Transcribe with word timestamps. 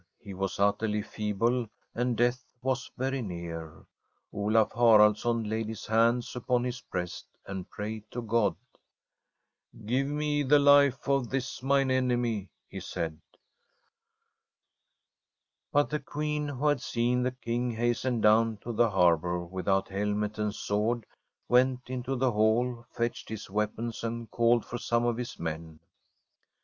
He 0.17 0.33
was 0.33 0.59
utterly 0.59 1.03
feeble, 1.03 1.67
and 1.93 2.17
death 2.17 2.55
was 2.63 2.89
very 2.97 3.21
near. 3.21 3.85
Olaf 4.33 4.71
Haraldsson 4.71 5.47
laid 5.47 5.67
his 5.67 5.85
hands 5.85 6.35
upon 6.35 6.63
his 6.63 6.81
breast 6.81 7.27
and 7.45 7.69
prayed 7.69 8.09
to 8.09 8.23
God.' 8.23 8.55
Give 9.85 10.07
me 10.07 10.41
the 10.41 10.57
life 10.57 11.07
of 11.07 11.29
this 11.29 11.61
mine 11.61 11.91
enemy,' 11.91 12.49
he 12.67 12.79
said. 12.79 13.19
But 15.71 15.91
the 15.91 15.99
Queen, 15.99 16.47
who 16.47 16.65
had 16.67 16.81
seen 16.81 17.21
the 17.21 17.33
King 17.33 17.69
hasten 17.69 18.21
down 18.21 18.57
to 18.63 18.73
the 18.73 18.89
harbour 18.89 19.45
without 19.45 19.87
helmet 19.89 20.39
and 20.39 20.55
sword, 20.55 21.05
went 21.47 21.91
into 21.91 22.15
the 22.15 22.31
hall, 22.31 22.87
fetched 22.89 23.29
his 23.29 23.51
weapons 23.51 24.03
and 24.03 24.31
called 24.31 24.65
for 24.65 24.79
some 24.79 25.05
of 25.05 25.17
his 25.17 25.37
men. 25.37 25.79